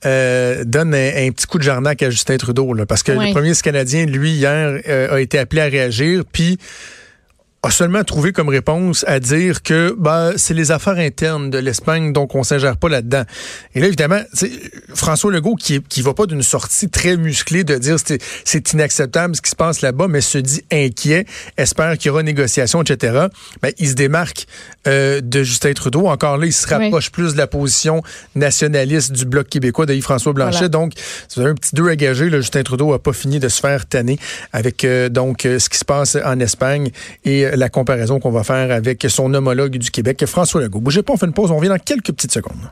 donne 0.03 0.95
un, 0.95 1.31
petit 1.31 1.45
coup 1.45 1.59
de 1.59 1.63
jarnac 1.63 2.01
à 2.01 2.09
Justin 2.09 2.37
Trudeau, 2.37 2.73
là, 2.73 2.87
parce 2.87 3.03
que 3.03 3.11
le 3.11 3.31
premier 3.31 3.53
Canadien, 3.53 4.05
lui, 4.05 4.31
hier, 4.31 4.79
a 5.11 5.21
été 5.21 5.37
appelé 5.37 5.61
à 5.61 5.65
réagir, 5.65 6.23
puis 6.31 6.57
a 7.63 7.69
seulement 7.69 8.03
trouvé 8.03 8.31
comme 8.31 8.49
réponse 8.49 9.05
à 9.07 9.19
dire 9.19 9.61
que 9.61 9.95
bah 9.95 10.31
c'est 10.35 10.55
les 10.55 10.71
affaires 10.71 10.97
internes 10.97 11.51
de 11.51 11.59
l'Espagne, 11.59 12.11
donc 12.11 12.33
on 12.33 12.41
s'ingère 12.41 12.75
pas 12.75 12.89
là-dedans. 12.89 13.23
Et 13.75 13.81
là, 13.81 13.87
évidemment, 13.87 14.21
François 14.95 15.31
Legault, 15.31 15.55
qui, 15.55 15.79
qui 15.81 16.01
va 16.01 16.15
pas 16.15 16.25
d'une 16.25 16.41
sortie 16.41 16.89
très 16.89 17.17
musclée 17.17 17.63
de 17.63 17.77
dire 17.77 17.97
c'est 18.45 18.73
inacceptable 18.73 19.35
ce 19.35 19.41
qui 19.41 19.51
se 19.51 19.55
passe 19.55 19.81
là-bas, 19.81 20.07
mais 20.07 20.21
se 20.21 20.39
dit 20.39 20.63
inquiet, 20.71 21.25
espère 21.57 21.99
qu'il 21.99 22.07
y 22.07 22.09
aura 22.09 22.23
négociation, 22.23 22.81
etc., 22.81 23.27
ben, 23.61 23.71
il 23.77 23.89
se 23.89 23.93
démarque 23.93 24.47
euh, 24.87 25.21
de 25.21 25.43
Justin 25.43 25.73
Trudeau. 25.73 26.07
Encore 26.07 26.37
là, 26.37 26.47
il 26.47 26.53
se 26.53 26.67
rapproche 26.67 27.11
plus 27.11 27.33
de 27.33 27.37
la 27.37 27.45
position 27.45 28.01
nationaliste 28.33 29.11
du 29.11 29.25
Bloc 29.25 29.47
québécois 29.47 29.85
de 29.85 29.93
Yves-François 29.93 30.33
Blanchet. 30.33 30.69
Donc, 30.69 30.93
c'est 31.27 31.45
un 31.45 31.53
petit 31.53 31.75
deux 31.75 31.87
à 31.89 31.95
gager. 31.95 32.31
Là, 32.31 32.37
Justin 32.37 32.63
Trudeau 32.63 32.91
a 32.93 32.97
pas 32.97 33.13
fini 33.13 33.39
de 33.39 33.49
se 33.49 33.59
faire 33.59 33.85
tanner 33.85 34.17
avec 34.51 34.83
euh, 34.83 35.09
donc 35.09 35.45
euh, 35.45 35.59
ce 35.59 35.69
qui 35.69 35.77
se 35.77 35.85
passe 35.85 36.17
en 36.25 36.39
Espagne 36.39 36.89
et 37.23 37.50
la 37.55 37.69
comparaison 37.69 38.19
qu'on 38.19 38.31
va 38.31 38.43
faire 38.43 38.71
avec 38.71 39.05
son 39.09 39.33
homologue 39.33 39.77
du 39.77 39.91
Québec, 39.91 40.25
François 40.25 40.61
Legault. 40.61 40.79
Bougez 40.79 41.03
pas, 41.03 41.13
on 41.13 41.17
fait 41.17 41.25
une 41.25 41.33
pause, 41.33 41.51
on 41.51 41.57
revient 41.57 41.69
dans 41.69 41.77
quelques 41.77 42.11
petites 42.11 42.31
secondes. 42.31 42.69